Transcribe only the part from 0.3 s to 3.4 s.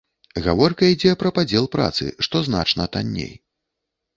Гаворка ідзе пра падзел працы, што значна танней.